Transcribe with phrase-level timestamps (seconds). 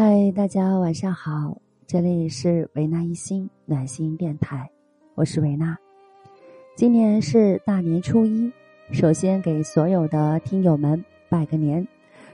[0.00, 4.70] 嗨，大家晚上好，这里是维纳一心暖心电台，
[5.16, 5.76] 我是维纳。
[6.76, 8.52] 今年是大年初一，
[8.92, 11.84] 首先给所有的听友们拜个年，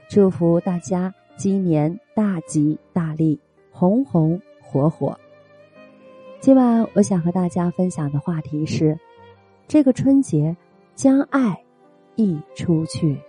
[0.07, 3.39] 祝福大家今年大吉大利，
[3.71, 5.19] 红红火火。
[6.39, 8.95] 今晚我想和大家分享的话题是：
[9.67, 10.55] 这个春节
[10.93, 11.59] 将爱
[12.15, 13.19] 溢出去。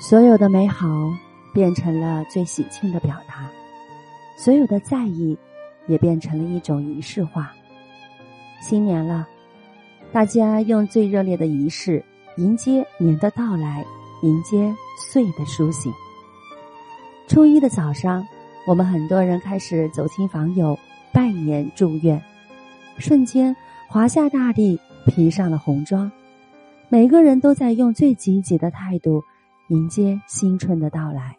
[0.00, 0.88] 所有的美好
[1.52, 3.50] 变成了最喜庆的表达，
[4.34, 5.36] 所有的在意
[5.86, 7.52] 也变成了一种仪式化。
[8.62, 9.28] 新年了，
[10.10, 12.02] 大家用最热烈的仪式
[12.38, 13.84] 迎接年的到来，
[14.22, 15.92] 迎接岁的苏醒。
[17.28, 18.26] 初一的早上，
[18.66, 20.78] 我们很多人开始走亲访友、
[21.12, 22.20] 拜年祝愿，
[22.96, 23.54] 瞬间
[23.86, 26.10] 华夏大地披上了红装，
[26.88, 29.22] 每个人都在用最积极的态度。
[29.70, 31.36] 迎接新春的到来，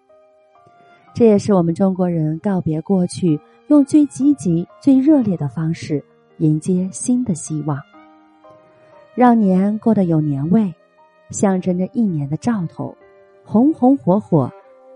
[1.13, 3.37] 这也是我们中国人告别过去，
[3.67, 6.01] 用最积极、最热烈的方式
[6.37, 7.77] 迎接新的希望，
[9.15, 10.73] 让年过得有年味，
[11.29, 12.95] 象征着一年的兆头，
[13.43, 14.49] 红红火火，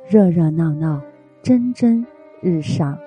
[0.09, 1.01] 热热闹闹，
[1.43, 2.05] 蒸蒸
[2.39, 2.97] 日上。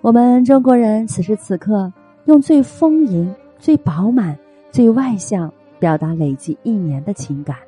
[0.00, 1.92] 我们中国人此时此刻
[2.24, 4.38] 用最丰盈、最饱满、
[4.70, 7.58] 最外向表达累积一年的情感。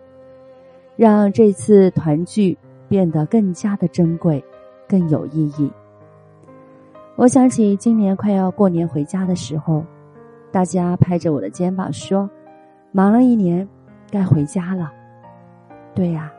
[0.97, 2.57] 让这次团聚
[2.89, 4.43] 变得更加的珍贵，
[4.89, 5.71] 更有意义。
[7.17, 9.85] 我想起今年快要过年回家的时候，
[10.53, 12.29] 大家拍着我的肩膀说
[12.93, 13.69] ：“忙了一年，
[14.11, 14.93] 该回家了。”
[15.95, 16.33] 对呀，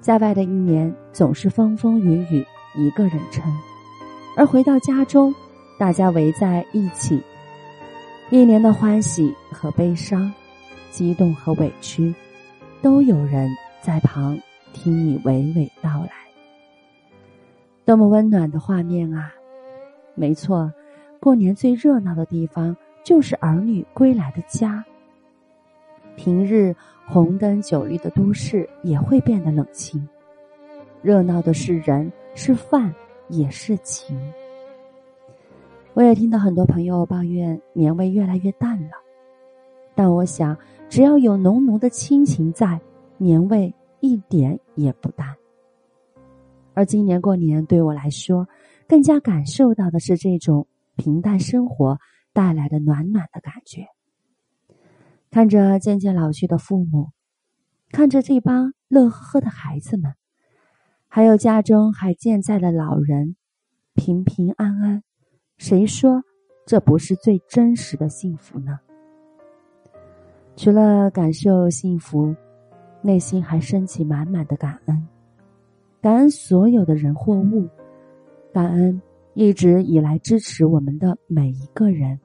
[0.00, 2.44] 在外的一年总是风风雨雨
[2.76, 3.44] 一个人撑，
[4.36, 5.34] 而回到家中，
[5.78, 7.20] 大家围在一起，
[8.30, 10.32] 一年的欢喜和悲伤，
[10.90, 12.14] 激动和委屈。
[12.80, 13.50] 都有人
[13.80, 14.38] 在旁
[14.72, 16.10] 听你娓娓道来，
[17.84, 19.32] 多么温暖的画面啊！
[20.14, 20.72] 没错，
[21.18, 24.84] 过年最热闹的地方就是儿女归来的家。
[26.14, 26.74] 平日
[27.04, 30.08] 红灯酒绿的都市也会变得冷清，
[31.02, 32.94] 热闹的是人，是饭，
[33.28, 34.16] 也是情。
[35.94, 38.90] 我也听到很多朋友抱怨年味越来越淡了。
[39.96, 40.56] 但我想，
[40.88, 42.80] 只要有浓浓的亲情在，
[43.18, 45.36] 年味一点也不淡。
[46.74, 48.48] 而今年过年对我来说，
[48.88, 50.66] 更加感受到的是这种
[50.96, 51.98] 平淡生活
[52.32, 53.86] 带来的暖暖的感觉。
[55.30, 57.10] 看着渐渐老去的父母，
[57.90, 60.14] 看着这帮乐呵呵的孩子们，
[61.06, 63.36] 还有家中还健在的老人，
[63.94, 65.02] 平平安安，
[65.58, 66.22] 谁说
[66.64, 68.78] 这不是最真实的幸福呢？
[70.58, 72.34] 除了感受幸福，
[73.00, 75.08] 内心还升起满满的感恩，
[76.00, 77.68] 感恩所有的人或物，
[78.52, 79.00] 感恩
[79.34, 82.18] 一直以来支持我们的每一个人，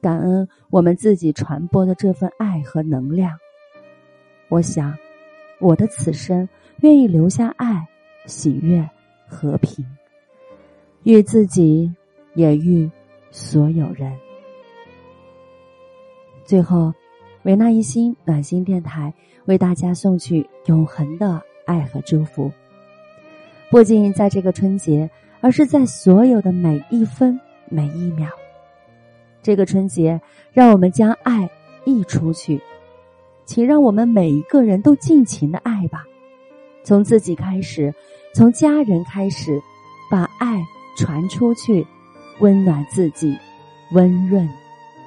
[0.00, 3.30] 感恩我们自己传播的这份爱和能量。
[4.48, 4.96] 我想，
[5.60, 6.48] 我的此生
[6.80, 7.86] 愿意留下爱、
[8.24, 8.88] 喜悦、
[9.28, 9.84] 和平，
[11.02, 11.94] 与自己，
[12.32, 12.90] 也与
[13.30, 14.10] 所有人。
[16.46, 16.90] 最后。
[17.44, 19.12] 维纳一心暖心电台
[19.44, 22.50] 为大家送去永恒的爱和祝福。
[23.70, 25.10] 不仅在这个春节，
[25.40, 27.38] 而是在所有的每一分
[27.68, 28.28] 每一秒。
[29.42, 30.20] 这个春节，
[30.52, 31.50] 让我们将爱
[31.84, 32.60] 溢出去，
[33.44, 36.04] 请让我们每一个人都尽情的爱吧，
[36.82, 37.94] 从自己开始，
[38.32, 39.60] 从家人开始，
[40.10, 40.62] 把爱
[40.96, 41.86] 传出去，
[42.40, 43.36] 温暖自己，
[43.92, 44.48] 温润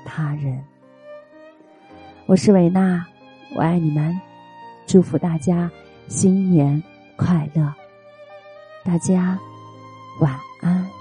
[0.06, 0.64] 他人。
[2.28, 3.08] 我是维娜，
[3.56, 4.14] 我爱你们，
[4.86, 5.72] 祝福大家
[6.10, 6.84] 新年
[7.16, 7.74] 快乐，
[8.84, 9.40] 大家
[10.20, 10.97] 晚安。